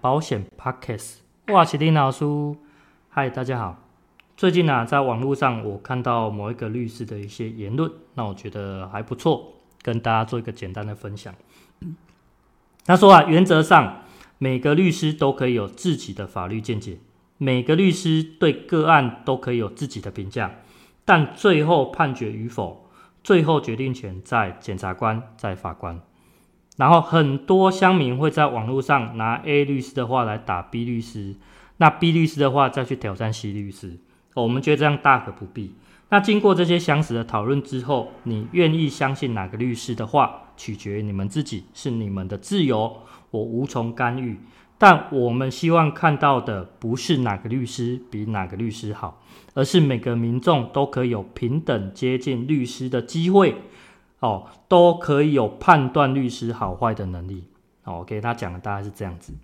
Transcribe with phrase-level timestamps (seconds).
[0.00, 1.16] 保险 Podcast，
[1.48, 2.24] 我是林老师。
[3.08, 3.82] 嗨，大家好。
[4.36, 11.34] 最近呢、啊，在网络上我看到某一个律师的一些言论，那我觉得还不错，跟大家做一个简单的分享。
[12.86, 14.02] 他说啊，原则上
[14.38, 16.98] 每个律师都可以有自己的法律见解，
[17.36, 20.56] 每个律师对个案都可以有自己的评价，
[21.04, 22.88] 但最后判决与否，
[23.22, 26.00] 最后决定权在检察官，在法官。
[26.76, 31.34] 然后很多乡民会在网络上拿 A 律师的话来打 B 律师，
[31.78, 33.98] 那 B 律师的话再去挑战 C 律师，
[34.34, 35.74] 我们觉得这样大可不必。
[36.08, 42.98] 那经过这些详实的讨论之后，你愿意相信哪个律师的话，取决于你们自己，是你们的自由，
[43.30, 44.38] 我无从干预。
[44.78, 49.22] 但我们希望看到的不是哪个律师比哪个律师好，
[49.54, 53.56] 而是每个民众都可以有平等接近律师的机会。
[54.20, 57.44] 哦，都可以有判断律师好坏的能力。
[57.84, 59.34] 哦，OK，他讲的大概是这样子。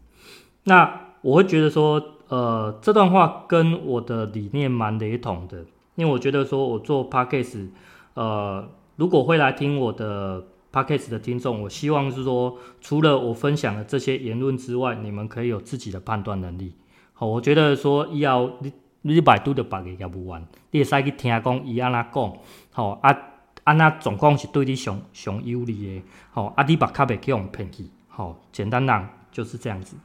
[0.65, 5.65] 那我会觉得说，呃，这段话跟我的理念蛮雷同的，
[5.95, 7.69] 因为我觉得说我做 Podcast，
[8.15, 16.75] 呃，如果会来听我的 Podcast 的听众，我希望是说，除了我分享的这些言论之外，你们可以有自己的判断能力。
[17.13, 22.33] 好，我觉得说要你你百度的把个也不完，你也使去听讲伊安那讲，
[22.73, 23.29] 好啊。
[23.65, 29.97] 安那总共是对你上上有利的，好，阿迪把卡贝给我们骗去，好，简单讲就是这样子。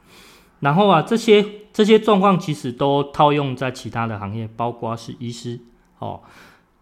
[0.60, 5.60] 然后啊，这些这些状况其实都套用在其他的行业，包括是医师，
[5.98, 6.20] 哦，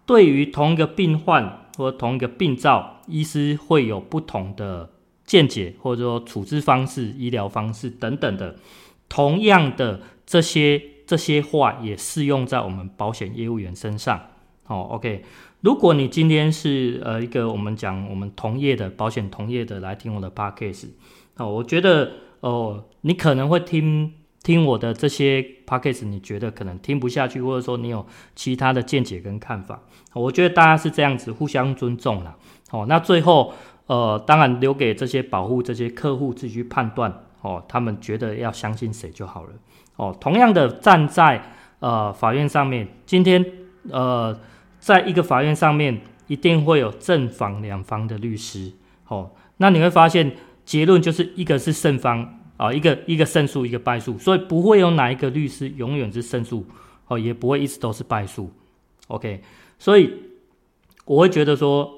[0.04, 4.90] 对于同一个病患或同一个病灶，医师会有不同的
[5.24, 8.56] 见解，或者说处置方式、医疗方式等等的。
[9.08, 14.20] 同样的这些这些话也适用在我们保险业务员身上，
[14.68, 15.24] 哦，OK。
[15.62, 20.88] 如果你今天是呃一个我们讲我们同业的保险同业的来听我的 podcast
[21.36, 24.12] 哦，我觉得哦，你可能会听
[24.44, 28.06] 听我的这些 podcast，你觉得可能听不下去，或者说你有
[28.36, 29.80] 其他的见解跟看法，
[30.12, 32.36] 我觉得大家是这样子互相尊重啦。
[32.70, 33.52] 哦，那最后
[33.86, 39.50] 呃，当然留给这些保护这些客户自己去判断哦，他们觉得要相信谁就好了。
[39.96, 41.42] 哦，同样的站在
[41.80, 43.44] 呃法院上面，今天
[43.90, 44.38] 呃。
[44.86, 48.70] 在一个法院上面，一定会有正反两方的律师，
[49.08, 56.64] 哦，那你会发现结论就是一个是胜方啊，一个一个胜诉，一个败诉，所以不会有哪一个律师永远是胜诉，
[57.08, 58.48] 哦，也不会一直都是败诉
[59.08, 59.42] ，OK，
[59.76, 60.08] 所以
[61.04, 61.92] 我会觉得说，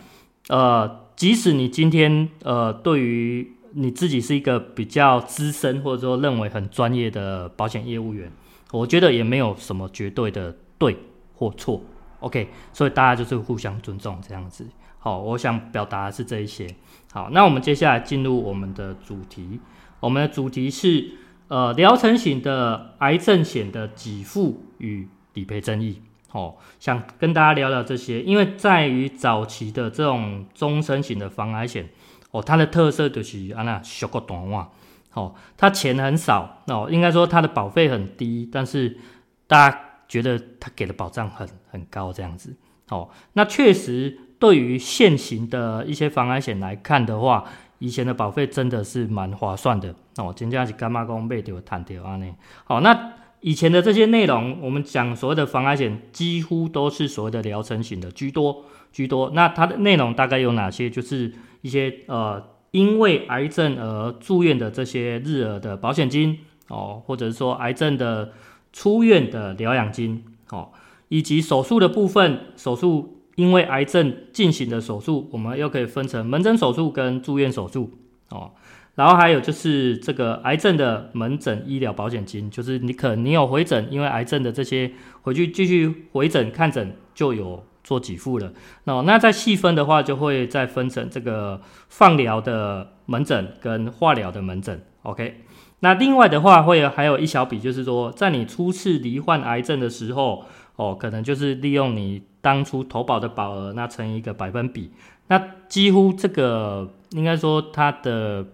[0.50, 8.30] 呃，即使你今天呃，对于你自己是一个比较资深或者说认为很专业的保险业务员，
[8.72, 10.98] 我觉得也没有什么绝对的对
[11.34, 11.80] 或错。
[12.20, 14.66] OK，所以大家就是互相尊重这样子。
[14.98, 16.66] 好，我想表达的是这一些。
[17.12, 19.60] 好，那我们接下来进入我们的主题。
[20.00, 21.12] 我们的主题是
[21.48, 26.02] 呃疗程型的癌症险的给付与理赔争议。
[26.28, 31.88] 好，想跟大家聊聊这些，因为在于早期的这种终身型的防癌险，
[32.32, 34.68] 哦，它的特色就是啊那小个短袜，
[35.12, 38.98] 哦，它钱很少哦，应该说它的保费很低，但是
[39.46, 39.80] 大家。
[40.08, 42.54] 觉得他给的保障很很高，这样子，
[42.90, 47.44] 哦，那确实对于现行的一些防癌险来看的话，
[47.80, 52.26] 以前的保费真的是蛮划算的，哦，真正是干嘛讲买掉赚掉啊呢？
[52.64, 59.30] 好，那以前的这些内容，我们讲所谓的防癌险，几乎都是所谓的疗程型的居多居多。
[59.34, 60.88] 那它的内容大概有哪些？
[60.88, 66.38] 就是一些呃，因为癌症而住院的这些日额的保险金，
[66.68, 68.32] 哦，或者是说癌症的。
[68.76, 70.68] 出院的疗养金，哦，
[71.08, 77.90] 以及手术的部分，手术因为癌症进行的手术，我们又可以分成门诊手术跟住院手术，
[78.28, 78.50] 哦，
[78.94, 88.52] 然后还有就是这个癌症的门诊医疗保险金，就是你可能你有回诊，因为癌症的这些回去继续回诊看诊就有做给付了，
[88.84, 95.45] 哦，那再细分的话，就会再分成这个放疗的门诊跟化疗的门诊，OK。
[95.80, 100.44] 那另外的话，会还有一小笔，就是说，在你初次罹患癌症的时候，
[100.76, 104.90] 哦，可能就是利用你当初投保的保额，那乘一个百分比，
[105.26, 105.38] 那
[105.68, 108.46] 几乎这个应该说它的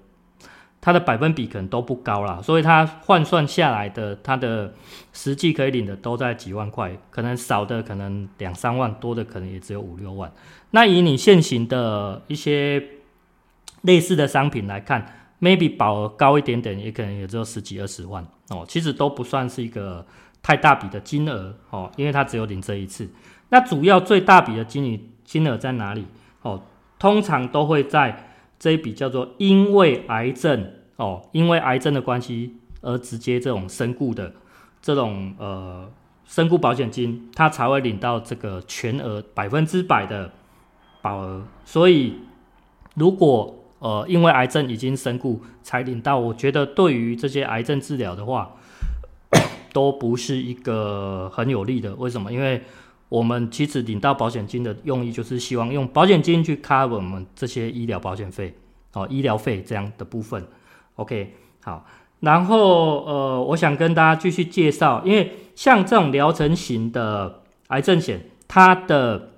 [0.81, 4.75] 它的百分比可能都不高啦，所以它换算下来的，它的
[5.13, 10.31] 实际可以领的都在几万块，可能少的可能两三万，多的可能也只有五六万。
[10.73, 12.83] 那以你现行的一些
[13.83, 15.19] 类似的商品来看。
[15.43, 20.07] Maybe 保额高一点点，也可能也只有十几二十万哦，其实都不算是一个
[20.41, 23.11] 太大笔的金额哦，因为它只有领这一次。
[23.49, 26.07] 那主要最大笔的金金额在哪里
[26.43, 26.63] 哦？
[26.99, 34.33] 通常都会在这一笔叫做因为癌症哦，因为癌症的关系而直接这种身故的
[34.81, 35.91] 这种呃
[36.25, 40.31] 身故保险金，它才会领到这个全额百分之百的
[41.03, 41.45] 保额。
[41.65, 42.19] 所以
[42.95, 48.53] 如果呃因为癌症已经身故才领到，我觉得对于这些癌症治疗的话，
[49.75, 51.93] 都不是一个很有利的。
[51.97, 52.33] 为什么？
[52.33, 52.63] 因为
[53.09, 58.55] 我们其实领到保险金的用意就是希望用保险金去 cover 我们这些医疗保险费。
[58.95, 60.47] 哦，医疗费这样的部分
[60.97, 61.87] ，OK，好，
[62.21, 69.31] 然后呃，我想跟大家继续介绍，因为像这种疗程型的癌症险，它的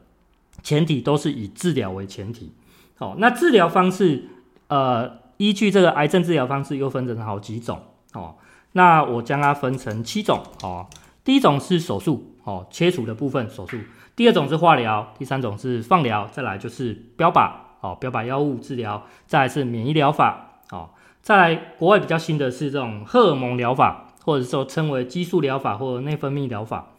[0.64, 2.50] 前提都是以治疗为前提。
[2.99, 4.29] 哦，那治疗方式，
[4.69, 7.81] 呃，依据这个癌症治疗方式又分成好几种。
[8.12, 8.37] 哦，
[8.73, 10.43] 那我将它分成七种。
[10.62, 10.87] 哦，
[11.25, 13.79] 第一种是手术，哦，切除的部分手术；
[14.14, 17.64] 第二种是化疗；第三种是放疗；再来就是标靶。
[17.81, 20.88] 哦，标靶药物治疗，再来是免疫疗法，哦，
[21.20, 26.93] 再来国外比较新的是这种荷尔蒙疗法，或者说称为激素疗法或者内分泌疗法，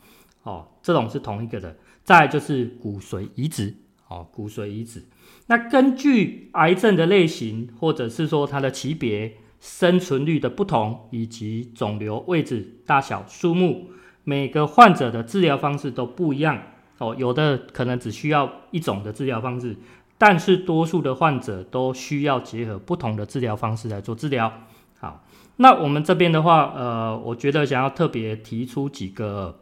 [0.43, 1.75] 哦，这种是同一个的。
[2.03, 3.75] 再来就是骨髓移植，
[4.07, 5.03] 哦，骨髓移植。
[5.47, 13.91] 那根据癌症的类型，或者是说它的级别、生存率的不同，以及肿瘤位置、大小、数目，
[14.23, 16.59] 每个患者的治疗方式都不一样，
[16.97, 19.75] 哦，有的可能只需要一种的治疗方式。
[20.17, 24.51] 但是多数的患者都需要结合不同的治疗方式来做治疗。
[24.97, 25.23] 好，
[25.57, 29.59] 那我们这边的话，呃，我觉得想要特别提出几个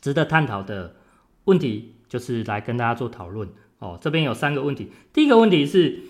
[0.00, 0.96] 值得探讨的
[1.44, 3.48] 问题，就是来跟大家做讨论。
[3.86, 4.90] 哦，这边有三个问题。
[5.12, 6.00] 第一个问题是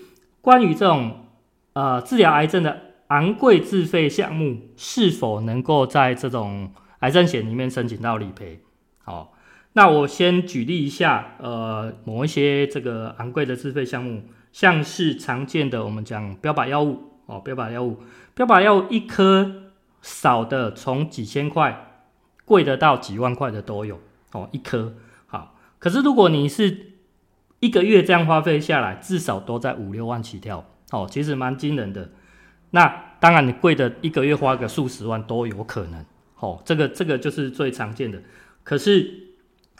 [0.41, 1.25] 关于这种
[1.73, 8.59] 呃治疗癌症的昂贵自费项目，是否能够在这种癌症险里面申请到理赔？
[9.03, 9.33] 好。
[9.73, 17.99] 那我先举例一下，呃，某一些这个昂贵的自费项目，像是常见的我们讲标靶药物哦，标靶药物，
[18.33, 19.69] 标靶药物一颗
[20.01, 22.01] 少的从几千块，
[22.43, 23.99] 贵的到几万块的都有
[24.31, 24.95] 哦，一颗
[25.27, 25.55] 好。
[25.77, 26.93] 可是如果你是
[27.59, 32.09] 一个月这样花费下来，至少都在五六万起跳哦，其实蛮惊人的。
[32.71, 36.05] 那当然，你贵的一个月花个数十万都有可能
[36.39, 38.21] 哦，这个这个就是最常见的。
[38.63, 39.23] 可是。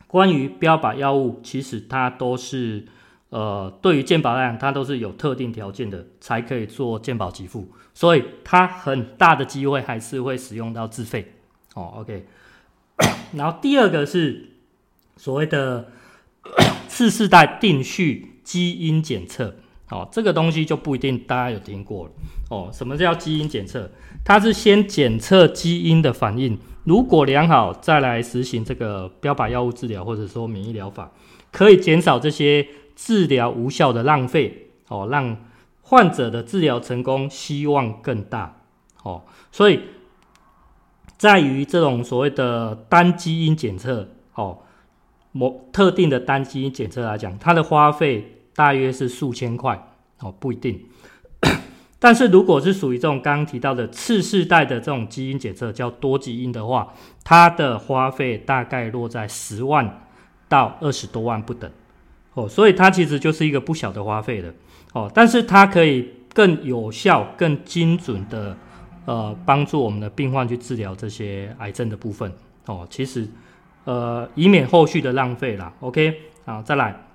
[0.09, 2.85] 关于标靶药物，其实它都是，
[3.27, 11.33] 呃，对于健保来讲，它都是有特定条件的，才可以做健保给付，所以它很大的机会还是会使用到自费。
[11.75, 12.25] 哦，OK。
[13.33, 14.51] 然后第二个是
[15.17, 15.91] 所谓的
[16.97, 19.55] 次世代定序基因检测，
[19.91, 22.11] 哦，这个东西就不一定大家有听过了。
[22.49, 23.91] 哦，什么叫基因检测？
[24.25, 26.57] 它是先检测基因的反应。
[26.85, 31.11] 如果良好，再来实行这个标靶药物治疗，或者说免疫疗法，
[31.51, 35.37] 可以减少这些治疗无效的浪费，哦，让
[35.83, 38.61] 患者的治疗成功希望更大，
[39.03, 39.21] 哦，
[39.51, 39.81] 所以
[41.15, 44.63] 在于这种所谓的单基因检测，哦，
[45.31, 49.87] 某特定的单基因检测来讲，它的花费大约是数千块，
[50.19, 50.85] 哦，不一定。
[51.99, 56.93] 但是如果是属于这种刚刚提到的次世代的这种基因检测，叫多基因的话，
[57.23, 60.01] 它的花费大概落在十万
[60.47, 61.69] 到二十多万不等，
[62.33, 64.53] 哦，所以它其实就是一个不小的花费了，
[64.93, 68.55] 哦，但是它可以更有效、更精准的，
[69.05, 72.31] 呃，帮助我们的病患去治疗这些癌症的部分，
[72.67, 73.27] 哦，其实，
[73.87, 77.07] 呃，以免后续的浪费啦，OK，好，再来，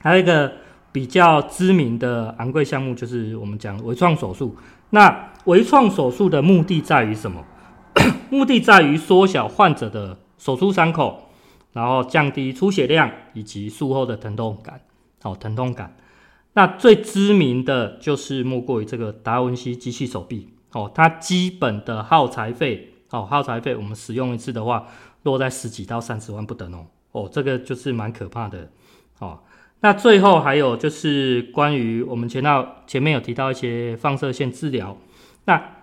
[0.00, 0.52] 还有一个。
[0.90, 4.56] 比较知名的昂贵项目就是我们讲微创手术。
[4.90, 7.44] 那微创手术的目的在于什么？
[8.30, 11.28] 目的在于缩小患者的手术伤口，
[11.74, 14.80] 然后降低出血量以及术后的疼痛感。
[15.22, 15.94] 好，疼痛感。
[16.54, 20.54] 那最知名的就是莫过于这个达文西机器手臂。
[20.72, 24.86] 哦，它基本的耗材费，哦，耗材费我们使用一次的话，
[25.22, 26.86] 落在十几到三十万不等哦。
[27.12, 28.70] 哦，这个就是蛮可怕的。
[29.18, 29.40] 哦。
[29.80, 34.96] 那最后还有就是关于我们前到前面有提到一些放射线治疗，
[35.44, 35.76] 那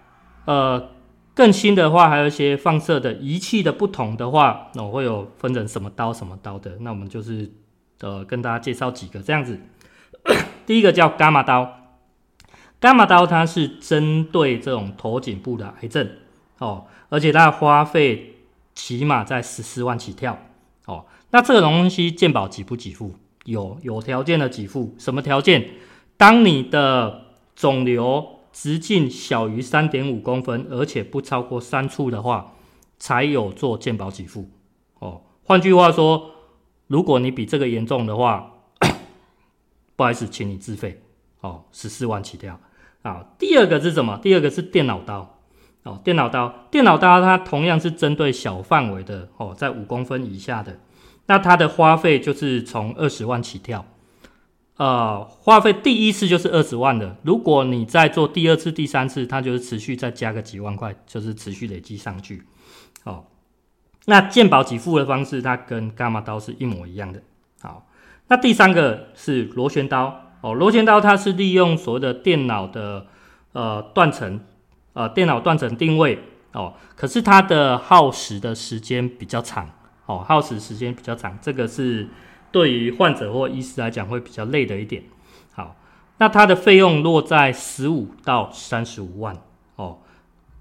[0.44, 0.89] 呃
[1.34, 7.50] 更新的话还有一些放射的仪器的不同的话，那我会有分成什么刀什么刀的，那我们就是
[8.01, 9.58] 呃跟大家介绍几个这样子。
[10.68, 11.96] 第一个叫伽马刀，
[12.82, 16.10] 伽马刀它是针对这种头颈部的癌症
[16.58, 18.35] 哦，而且它花费
[18.75, 20.38] 起码在十四万起跳
[20.86, 21.05] 哦。
[21.32, 23.15] 那这个东西健保给不给付？
[23.46, 25.70] 有有条件的给付，什么条件？
[26.17, 32.53] 当你的肿瘤直径小于三点五公分，而且不超过三处的话，
[32.98, 34.50] 才有做健保给付。
[35.00, 36.32] 哦，换句话说，
[36.88, 38.53] 如果你比这个严重的话，
[39.96, 41.03] 不好意思，请你自费。
[41.41, 42.60] 哦，十四万起跳。
[43.03, 44.17] 啊，第二个是什么？
[44.24, 45.35] 第二个是电脑刀
[45.86, 50.80] 哦，电脑刀，电脑刀它同样是针对小范围的哦，在五公分以下的，
[51.27, 53.86] 那它的花费就是从二十万起跳。
[54.77, 62.44] 呃，花费第一次就是二十万的，如果你再做第二次、第三次，它就是持续再加个几万块，就是持续累积上去。
[63.04, 63.25] 哦，
[64.06, 67.22] 那健保给付的方式，它跟伽马刀是一模一样的。
[67.62, 67.88] 好，
[68.27, 70.22] 那第三个是螺旋刀。
[70.42, 73.08] 哦，螺旋刀它是利用所谓的电脑的
[73.54, 74.42] 呃断层，
[74.95, 76.17] 呃电脑断层定位。
[76.53, 79.69] 哦，可是它的耗时的时间比较长。
[80.07, 82.09] 哦，耗时时间比较长，这个是。
[82.51, 85.03] 对于患者或医师来讲，会比较累的一点。
[85.51, 85.75] 好，
[86.19, 89.35] 那它的费用落在十五到三十五万
[89.75, 89.97] 哦。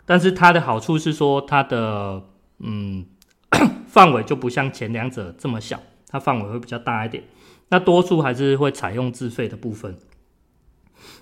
[0.04, 2.20] 但是它的好处是说，它的
[2.58, 3.06] 嗯
[3.86, 7.22] 范围就不像前两者这么小，它范围会比较大一点。
[7.68, 9.96] 那多数还是会采用自费的部分。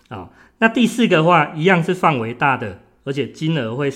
[0.09, 3.93] 啊，那第四个话，一样是范围大的，而且金额会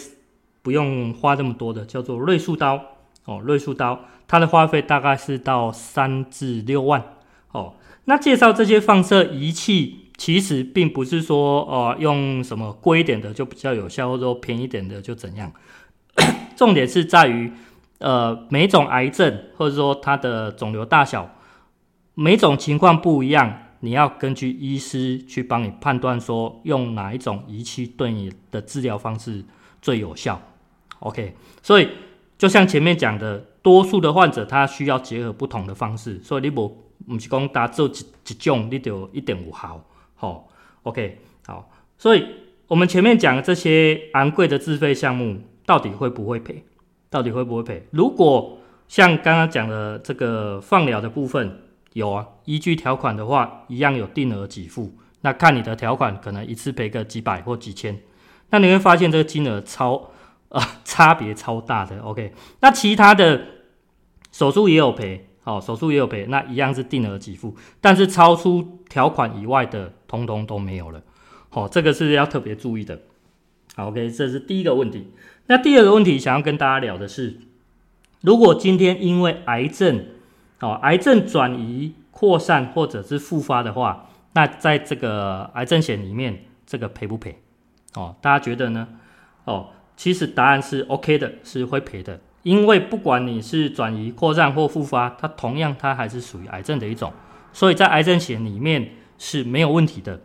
[0.62, 2.80] 不用花这么多的，叫做锐束刀
[3.24, 4.00] 哦，锐束刀。
[4.28, 7.02] 它的花费大概是到三至六万
[7.52, 7.74] 哦。
[8.06, 15.52] 那介绍这些放射仪器，其实并不是说哦、呃、用什么贵一点的就比较有效，或者说便宜一点的就怎样。
[16.56, 17.52] 重点是在于，
[17.98, 21.30] 呃，每种癌症或者说它的肿瘤大小，
[22.14, 29.44] 每种情况不一样，你要根据医师去帮你判断说用哪一种仪器对你的治疗方式
[29.80, 30.42] 最有效。
[30.98, 31.88] OK，所以
[32.36, 33.46] 就像前面讲的。
[33.66, 36.68] 多数的患者他需要结合不同的方式，所以你不
[37.04, 37.90] 不是讲打做一
[38.30, 39.84] 一种，你就一定有效。
[40.14, 40.48] 好
[40.84, 42.24] ，OK，好，所以
[42.68, 46.62] 我们前面讲的这些昂贵的自费项目，到底会不会赔？
[47.10, 47.88] 到底会不会赔？
[47.90, 51.62] 如果像刚刚讲的这个放疗的部分
[51.96, 54.94] 有啊，依据条款的话，一样有定额给付。
[55.22, 57.98] 那看你的条款，可能一次赔个几百或几千，
[58.50, 60.10] 那你会发现这个金额超
[60.50, 61.98] 啊差别超大的。
[62.00, 63.56] OK，那其他的。
[64.32, 71.02] 手术也有赔，好，手术也有赔，那一样是定额给付，但是超出条款以外的，通通都没有了，
[71.48, 73.00] 好，这个是要特别注意的。
[73.74, 75.10] 好，OK，这是第一个问题。
[75.46, 77.38] 那第二个问题，想要跟大家聊的是，
[78.20, 80.04] 如果今天因为癌症，
[80.60, 87.42] 哦，癌症转移、扩散或者是复发的话，那在这个癌症险里面，这个赔不赔？
[87.94, 88.88] 哦，大家觉得呢？
[89.44, 92.20] 哦，其实答案是 OK 的，是会赔的。
[92.42, 97.12] 因为不管你是转移、扩散或复发，它同样它还是属于癌症的一种，
[97.52, 100.20] 所以在癌症险里面是没有问题的。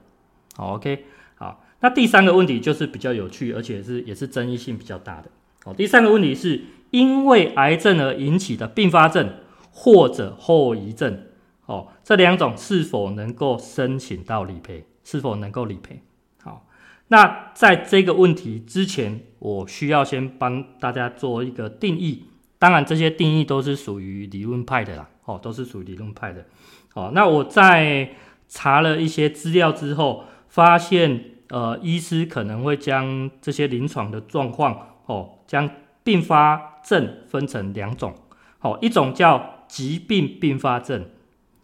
[0.55, 5.31] 好，OK，好，那第三个问题就是比较有趣，而且是也是争议性比较大的。
[5.63, 6.61] 好，第三个问题是
[6.91, 9.33] 因为癌症而引起的并发症
[9.71, 11.25] 或者后遗症，
[11.65, 14.85] 哦，这两种是否能够申请到理赔？
[15.03, 16.01] 是否能够理赔？
[16.43, 16.67] 好。
[17.07, 22.27] 那在这个问题之前，我需要先帮大家做一个定义。
[22.57, 26.45] 当然，这些定义都是属于理论派的啦，哦，都是属于理论派的。
[26.93, 28.11] 哦，那我在
[28.47, 35.69] 查了一些资料之后，发现，呃，医师可能会将这些临床的状况，哦，将
[36.03, 38.13] 并发症分成两种，
[38.61, 41.05] 哦，一种叫疾病并发症。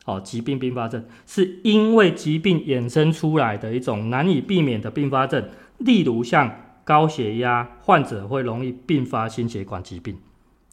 [0.05, 5.49] 哦，疾病并发症是因为疾病衍生出来的一种难以避免的并发症，
[5.79, 6.49] 例如像
[6.85, 10.17] 高血压患者会容易并发心血管疾病。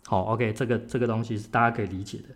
[0.07, 2.27] 好，OK，这个这个东西是大家可以理解的。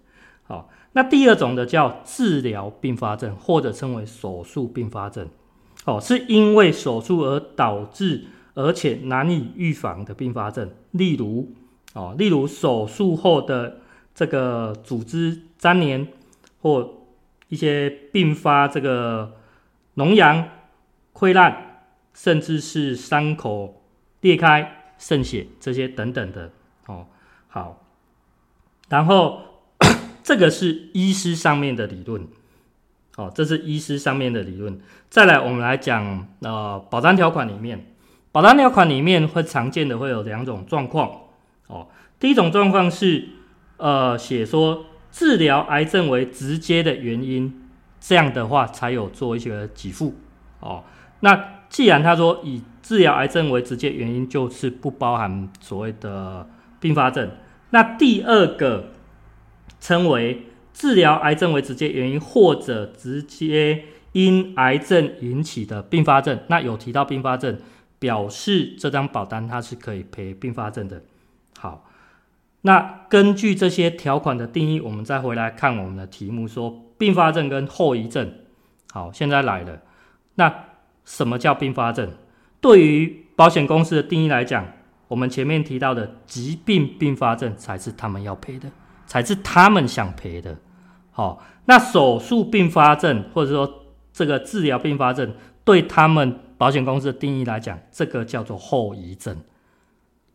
[0.42, 5.28] 好，那第二种的叫治疗并发症，或者称为手术并发症。
[5.84, 8.24] 哦，是因为手术而导致
[8.54, 11.52] 而且难以预防的并发症，例如
[11.94, 13.82] 哦，例如手术后的
[14.18, 16.08] 这个组织粘连。
[16.60, 17.04] 或
[17.46, 19.36] 一些并发这个
[19.94, 20.48] 脓疡
[21.14, 23.80] 溃烂，甚至是伤口
[24.22, 26.50] 裂开渗血这些等等的
[26.86, 27.06] 哦。
[27.46, 27.86] 好，
[28.88, 29.40] 然后
[30.24, 32.26] 这个是医师上面的理论，
[33.16, 34.80] 哦，这是医师上面的理论。
[35.08, 37.94] 再来，我们来讲呃保单条款里面，
[38.32, 41.08] 保单条款里面会常见的会有两种状况
[41.68, 41.86] 哦。
[42.18, 43.28] 第一种状况是
[43.78, 44.84] 呃写说。
[45.10, 47.62] 治疗癌症为直接的原因，
[47.98, 50.14] 这样的话才有做一些给付
[50.60, 50.84] 哦。
[51.20, 56.46] 那既然他说以治疗癌症为直接原因，就是不包含所谓的
[56.78, 57.30] 并发症。
[57.70, 58.90] 那第二个
[59.80, 60.42] 称为
[60.74, 66.38] 治疗癌症为直接原因，或者直接因癌症引起的并发症。
[66.48, 67.58] 那有提到并发症，
[67.98, 71.02] 表示这张保单它是可以赔并发症的。
[71.58, 71.87] 好。
[72.62, 78.32] 那根据这些条款的定义，我们再回来看我们的题目，说并发症跟后遗症。
[78.90, 79.80] 好，现在来了。
[80.34, 80.52] 那
[81.04, 82.10] 什么叫并发症？
[82.60, 84.66] 对于保险公司的定义来讲，
[85.06, 88.68] 我们前面提到的疾病并发症才是他们要赔的，
[89.06, 90.56] 才是他们想赔的。
[91.12, 95.32] 好，那手术并发症或者说这个治疗并发症，
[95.64, 99.36] 对他们保险公司的定义来讲，这个叫做后遗症，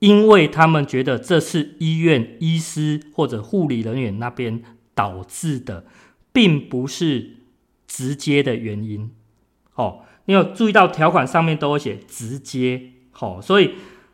[0.03, 4.61] 因为他们觉得这是医院医师或者护理人员那边
[4.93, 5.85] 导致的，
[6.33, 7.37] 并不是
[7.87, 9.09] 直接的原因。
[9.71, 10.05] 好。
[10.25, 12.81] 你有注意到条款上面都会写直接，
[13.11, 13.71] 好，所以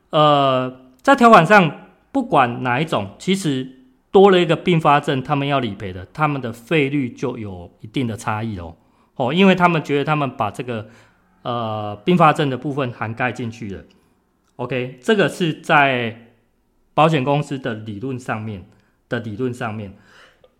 [0.09, 1.71] 呃，在条款上
[2.11, 8.75] 不管哪一种，其实多了一个并发症，他们要理赔的，他们的费率就有一定的差异哦，
[9.17, 10.89] 哦，因为他们觉得他们把这个
[11.43, 13.83] 呃并发症的部分涵盖进去了
[14.59, 16.33] ，OK，这个是在
[16.93, 18.65] 保险公司的理论上面
[19.07, 19.93] 的理论上面。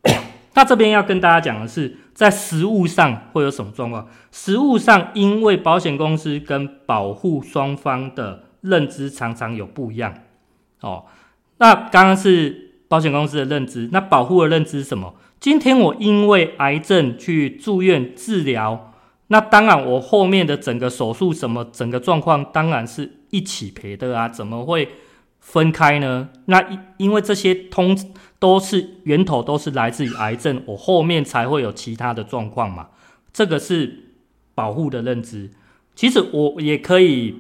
[0.56, 4.08] 那这边要跟大家讲的是，在实务上会有什么状况？
[4.32, 10.14] 实务上，因为保险公司跟保护双方的认知常常有不一样。
[10.80, 11.06] 哦，
[11.58, 15.16] 那刚刚是保险公司的认知，那保护的认知是什么？
[15.42, 18.89] 今天我因为癌症去住院治疗，
[19.30, 24.90] 那当然我后面的整个手术什么整个状况，当然是一起赔的啊，怎么会
[25.40, 26.30] 分开呢？
[26.46, 27.98] 那因因为这些通。
[28.40, 32.88] 都是源头都是来自于癌症，我后面才会有其他的状况嘛。
[33.34, 34.14] 这个是
[34.56, 35.50] 保护的认知。
[35.94, 37.36] 其实我也可以，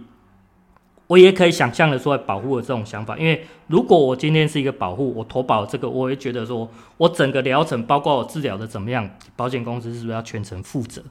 [1.08, 3.18] 我也可以想象的说保护的这种想法。
[3.18, 11.02] 因为如果我今天是一个保护，我投保这个，我会觉得说我整个疗程包括我治疗的怎么样，保险公司是不是要全程负责？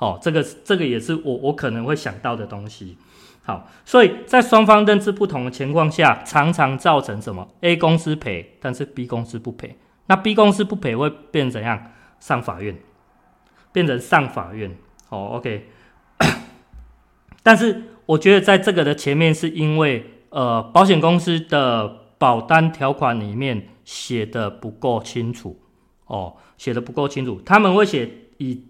[0.00, 2.96] 哦，这个这个也是我我可能会想到的东西。
[3.42, 9.78] 好，所以在双方认知不同的情况下，常常造成什么？A 公司赔，但是 B 公司不赔。
[10.06, 11.92] 那 B 公司不赔会变怎样？
[12.18, 12.76] 上法院，
[13.72, 14.76] 变成上法院。
[15.08, 15.68] 好，OK。
[17.42, 21.88] 但是我觉得在这个的前面，是因为呃，保险公司的
[22.18, 25.58] 保单条款里面写的不够清楚
[26.06, 27.40] 哦，写的不够清楚。
[27.44, 28.62] 他们会写以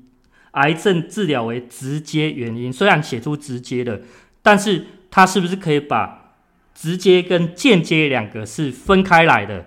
[0.52, 4.02] 癌症治疗为直接原因，虽然写出直接的。
[4.42, 6.36] 但是他是不是可以把
[6.74, 9.66] 直接跟间接两个是分开来的？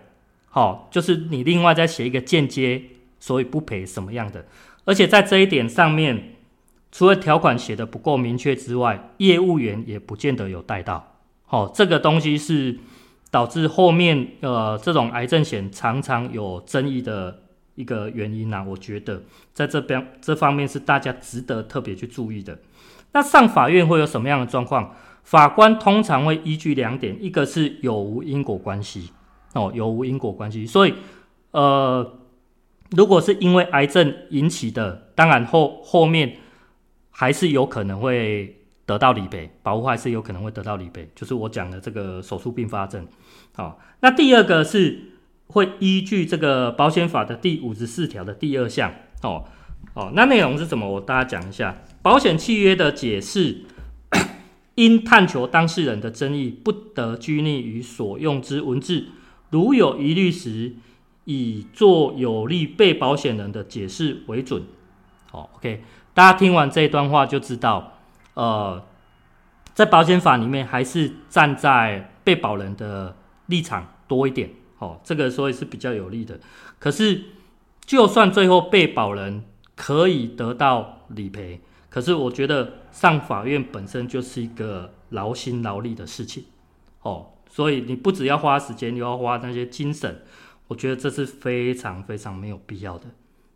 [0.50, 2.82] 好，就是你另外再写一个间接，
[3.19, 4.48] 所以不赔什么样的？
[4.86, 6.34] 而且在这一点上面，
[6.91, 11.19] 除了条款写的不够明确之外，业务员也不见得有带到。
[11.46, 12.80] 好，这个东西是
[13.30, 17.42] 导致后面呃这种癌症险常常有争议的
[17.76, 18.64] 一个原因啊。
[18.64, 22.60] 我觉得在这边这方面是大家值得特别去注意的。
[23.12, 24.96] 那上法院会有什么样的状况？
[25.24, 29.12] 法官通常会依据两点，一个是有无因果关系
[29.54, 30.66] 哦，有无因果关系。
[30.66, 30.94] 所以，
[31.52, 32.20] 呃，
[32.92, 36.40] 如果是因为癌症引起的，当然后后面
[37.10, 43.08] 还是有可能会得到理赔，保护还是有可能会得到理赔，就是我讲的这个手术并发症。
[43.54, 45.12] 好，那第二个是
[45.54, 49.46] 会依据这个保险法的第五十四条的第二项哦。
[49.94, 50.89] 哦，那内容是什么？
[50.89, 51.78] 我大家讲一下。
[52.02, 53.62] 保险契约的解释，
[54.76, 59.06] 应探求当事人的争议，不得拘泥于所用之文字。
[59.52, 60.74] 如有疑虑时，
[61.26, 64.63] 以做有利被保险人的解释为准。
[65.32, 68.00] 好，OK，大家听完这一段话就知道，
[68.34, 68.84] 呃，
[69.74, 74.50] 在保险法里面还是站在被保人的立场多一点。
[74.84, 76.39] 哦，这个所以是比较有利的。
[76.80, 77.22] 可是，
[77.86, 81.62] 就算最后被保人可以得到理赔。
[81.89, 86.43] 可是我觉得上法院本身就是一个劳心劳力的事情，
[87.04, 90.24] 哦，所以你不只要花时间，又要花那些精神，
[90.67, 93.06] 我觉得这是非常非常没有必要的。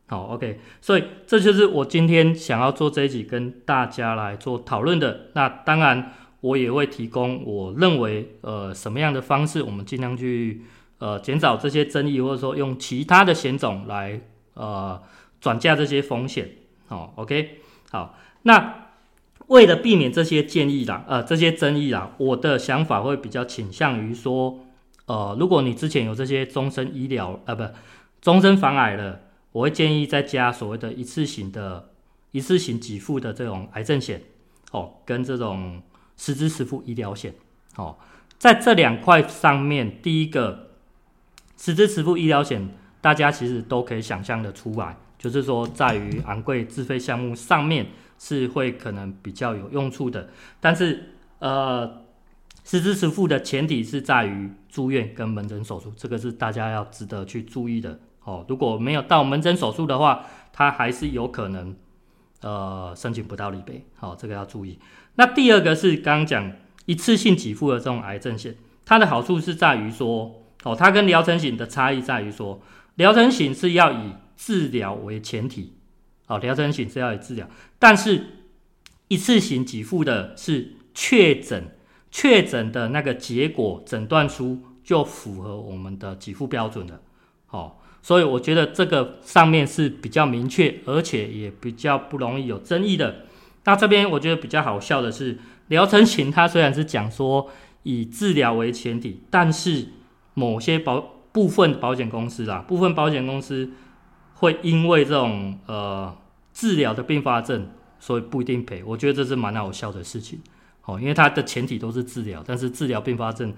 [0.06, 5.32] 好，OK，所以这就是我今天想要做这一集跟大家来做讨论的。
[5.34, 10.62] 那当然，我也会提供我认为呃什么样的方式，我们尽量去
[11.00, 14.22] 呃减少这些争议，或者说用其他的险种来
[14.54, 15.02] 呃
[15.40, 16.50] 转嫁这些风险。
[16.88, 17.60] 好，OK，
[17.92, 18.18] 好。
[18.44, 18.88] 那
[19.48, 24.60] 为了避免这些建议啦，呃，这些争议啦，我的想法会比较倾向于说，
[25.06, 27.64] 呃，如果你之前有这些终身医疗，呃，不，
[28.22, 31.90] 终身防癌的，我会建议再加所谓的一次性的、
[32.32, 34.22] 一次性给付的这种癌症险，
[34.72, 35.82] 哦，跟这种
[36.18, 37.34] 实支实付医疗险，
[37.76, 37.98] 哦，
[38.38, 40.67] 在这两块上面，第一个
[41.58, 42.70] 实支实付医疗险，
[43.02, 47.88] 大家其实都可以想象的出来，就是说在于昂贵自费项目上面。
[48.20, 50.28] 是会可能比较有用处的，
[50.60, 52.02] 但是呃，
[52.64, 58.44] 实支实付的前提是在于住院跟门诊手术，这个是大家要值得去注意的哦。
[58.50, 61.76] 如果没有到门诊手术的话，它还是有可能
[62.42, 64.80] 呃申请不到理赔，好，这个要注意。
[65.14, 66.52] 那第二个是刚刚讲
[66.88, 72.62] 一次性给付的这种癌症险，它的好处是在于说，哦，它跟疗程型的差异在于说，
[72.96, 75.74] 疗程型是要以治疗为前提，
[76.28, 78.24] 哦，疗程型是要以治疗，但是
[79.08, 81.76] 一次性给付的是确诊，
[82.12, 87.02] 确诊的那个结果诊断书就符合我们的给付标准的，
[87.46, 87.84] 好。
[88.00, 93.26] 所以我觉得这个上面是比较明确，而且也比较不容易有争议的。
[93.66, 97.50] 那这边我觉得比较好笑的是，疗程型它虽然是讲说
[97.84, 99.90] 以治疗为前提，但是
[100.38, 103.72] 某些保部分保险公司啦，部分保险公司
[104.36, 106.16] 会因为这种呃
[106.54, 108.84] 治疗的并发症，所以不一定赔。
[108.84, 110.40] 我觉得这是蛮好笑的事情，
[110.86, 113.52] 哦，因为它的前提都是治疗，但是治疗并发症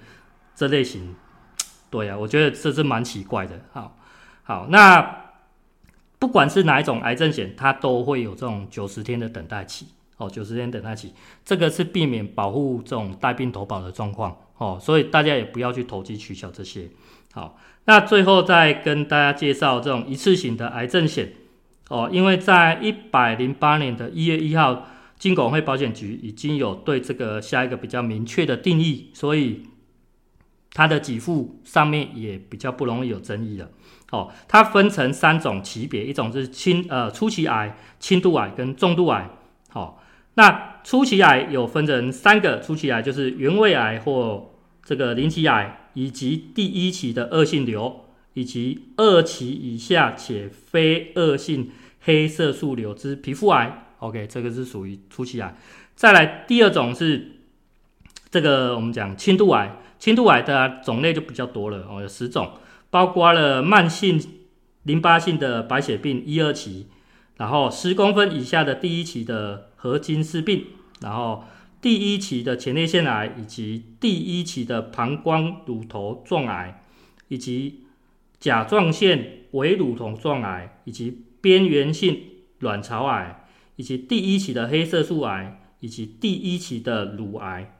[0.55, 1.13] 这类型，
[1.91, 3.97] 对啊，我觉得这是蛮奇怪的，好。
[4.43, 5.25] 好，那
[6.17, 11.13] 不管是哪一种癌症险，它都会有这种九十天的等待期哦，九十天等待期，
[11.43, 16.89] 这个是避免保护这种带病投保的状况哦，所以大家也不要去投机取巧这些。
[17.33, 21.33] 好，那最后再跟大家介绍这种一次性的癌症险
[21.89, 29.63] 哦，因为在一百零八年的一月一号，金管会保险局已经有对这个下一个比较明确的定义，所以
[30.73, 33.69] 它的给付上面也比较不容易有争议了。
[34.11, 39.29] 哦，它分成三种级别，一种是轻呃初期癌、轻度癌跟重度癌。
[39.69, 39.87] 好、哦，
[40.35, 53.87] 那初期癌有分成三个，初期癌就是原位癌或这个ลิ้脐癌，以及第一期的恶性瘤，以及二期以下且非恶性黑色素瘤之皮肤癌。
[53.99, 55.55] OK，这个是属于初期癌。
[55.95, 57.31] 再来第二种是
[58.29, 62.53] 这个我们讲轻度癌，轻度癌的种类就比较多了哦，有十种。
[62.89, 64.19] 包括了慢性
[64.83, 66.87] 淋巴性的白血病一二期，
[67.35, 70.65] 然后十公分以下的第一期的合金氏病，
[71.01, 71.45] 然后
[71.81, 76.83] 第一期的前列腺癌，以及第一期的膀胱乳头状癌，
[77.29, 77.85] 以及
[78.39, 82.21] 甲状腺伪乳头状癌，以及边缘性
[82.59, 87.79] 卵巢癌，以及第一期的黑色素癌，以及第一期的乳癌，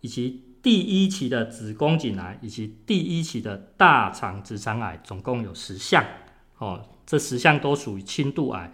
[0.00, 0.44] 以及。
[0.62, 6.04] 第一期的子宫颈癌以及第一期的大肠直肠癌，总共有十项
[6.58, 8.70] 哦，这十项都属于轻度癌。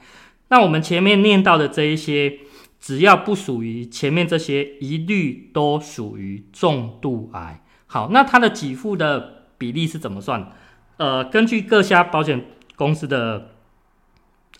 [0.48, 2.40] 那我们前面念到的这一些，
[2.80, 7.62] 只要不属于前面这些，一律都属于重度癌。
[7.86, 10.52] 好，那它的给付的比例是怎么算？
[10.96, 12.44] 呃，根据各家保险
[12.76, 13.50] 公司的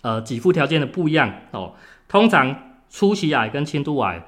[0.01, 1.75] 呃给付条件的不一样哦，
[2.07, 4.27] 通常初期癌跟轻度癌。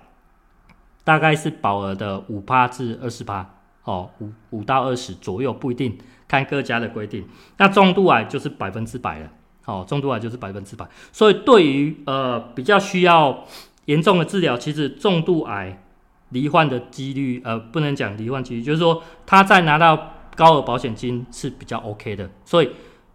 [1.06, 5.98] 大概是保额的五趴至二十趴，哦，五五到二十左右不一定，
[6.28, 7.28] 看各家的规定。
[7.58, 9.32] 那重度癌就是百分之百了，
[9.66, 10.88] 哦，重度癌就是百分之百。
[11.12, 13.44] 所以对于呃比较需要
[13.90, 15.82] 严重的治疗，其实重度癌
[16.30, 22.30] 罹患的几率，呃，不能讲罹患几率，就是说他在拿到高额保险金是比较 OK 的。
[22.46, 22.70] 所以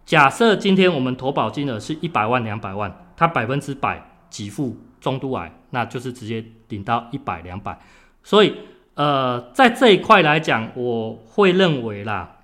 [0.05, 4.77] 假设今天我们投保金额是一百万、两百万，他百分之百给付。
[5.01, 7.79] 重度癌，那就是直接顶到一百两百，
[8.23, 8.55] 所以
[8.95, 12.37] 呃，在这一块来讲，我会认为啦，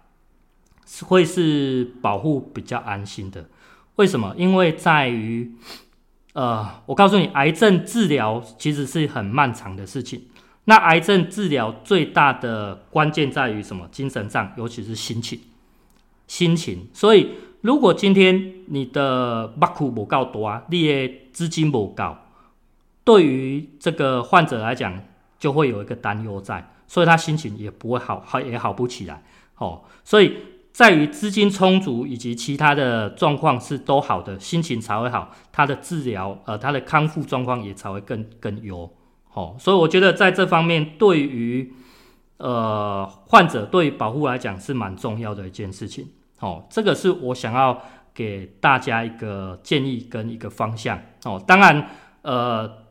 [1.08, 3.50] 会是保护比较安心的。
[3.96, 4.36] 为什么？
[4.38, 5.56] 因为在于
[6.34, 10.24] 呃，我告诉你，癌症治疗其实是很漫长的事情。
[10.66, 13.88] 那癌症治疗最大的关键在于什么？
[13.92, 15.40] 精神上，尤其是心情，
[16.28, 16.88] 心情。
[16.94, 22.16] 所以，如果今天你的目库不够多啊，你的资金不够。
[23.04, 25.02] 对于这个患者来讲，
[25.40, 29.24] 就会有一个担忧在，所以他心情也不会好，好也好不起来。
[29.58, 30.38] 哦，所以
[30.72, 38.90] 在于资金充足以及其他的状况是都好的，心情才会好，他的治疗呃他的康复状况也才会更更优。
[39.34, 41.74] 哦，所以我觉得在这方面，对于
[42.38, 46.08] 呃患者对于保护来讲是蛮重要的一件事情。
[46.40, 47.82] 哦，这个是我想要
[48.14, 51.00] 给大家一个建议跟一个方向。
[51.26, 51.90] 哦，当然
[52.22, 52.82] 呃。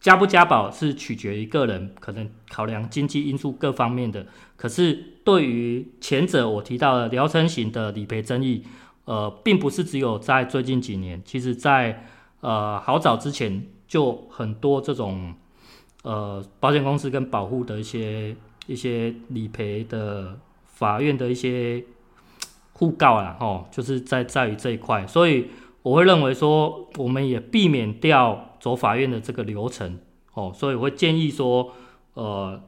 [0.00, 4.24] 加不加保是取决于个人，可能考量经济因素各方面的。
[4.54, 8.62] 可是对于前者，我提到的疗程型的理赔争议，
[9.04, 12.06] 呃，并不是只有在最近几年，其实在
[12.40, 15.34] 呃好早之前就很多这种
[16.02, 18.34] 呃保险公司跟保护的一些
[18.66, 21.84] 一些理赔的法院的一些
[22.72, 25.48] 互告啊，哦，就是在在于这一块，所以
[25.82, 28.46] 我会认为说，我们也避免掉。
[28.60, 30.00] 走法院的这个流程
[30.34, 31.70] 哦，所以我会建议说，
[32.14, 32.60] 呃，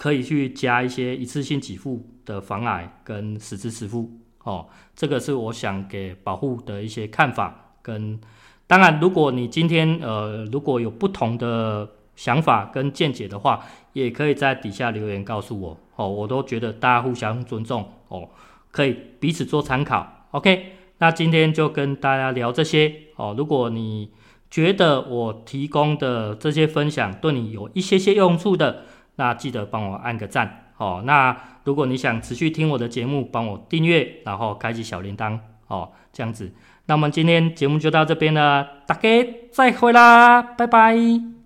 [0.00, 4.10] 可以去加一些一次性给付的防癌跟实支付
[4.44, 8.18] 哦，这个是我想给保护的一些看法跟
[8.66, 11.86] 当然，如果你今天呃如果有不同的
[12.16, 18.30] 想法跟见解的话，也可以在底下留言告诉我哦，我都觉得大家互相尊重哦，
[18.70, 20.28] 可以彼此做参考。
[20.30, 23.34] OK，那今天就跟大家聊这些哦。
[23.36, 24.12] 如果你
[24.50, 28.84] 觉得我提供的这些分享对你有一些些用处的，
[29.16, 31.02] 那记得帮我按个赞哦。
[31.04, 36.52] 那如果你想持续听我的节目，帮我订阅，然后开启小铃铛哦，这样子。
[36.86, 39.08] 那我们今天节目就到这边了，大家
[39.52, 41.39] 再会啦，拜拜。